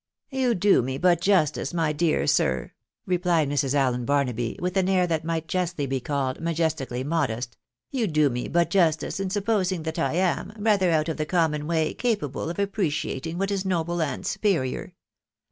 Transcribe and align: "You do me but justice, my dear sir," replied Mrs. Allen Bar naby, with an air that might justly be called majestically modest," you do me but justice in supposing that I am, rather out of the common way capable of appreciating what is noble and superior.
"You 0.31 0.55
do 0.55 0.81
me 0.81 0.97
but 0.97 1.21
justice, 1.21 1.75
my 1.75 1.93
dear 1.93 2.25
sir," 2.25 2.71
replied 3.05 3.47
Mrs. 3.47 3.75
Allen 3.75 4.03
Bar 4.03 4.25
naby, 4.25 4.59
with 4.59 4.75
an 4.75 4.89
air 4.89 5.05
that 5.05 5.23
might 5.23 5.47
justly 5.47 5.85
be 5.85 5.99
called 5.99 6.39
majestically 6.41 7.03
modest," 7.03 7.55
you 7.91 8.07
do 8.07 8.31
me 8.31 8.47
but 8.47 8.71
justice 8.71 9.19
in 9.19 9.29
supposing 9.29 9.83
that 9.83 9.99
I 9.99 10.13
am, 10.15 10.53
rather 10.57 10.89
out 10.89 11.07
of 11.07 11.17
the 11.17 11.27
common 11.27 11.67
way 11.67 11.93
capable 11.93 12.49
of 12.49 12.57
appreciating 12.57 13.37
what 13.37 13.51
is 13.51 13.63
noble 13.63 14.01
and 14.01 14.25
superior. 14.25 14.95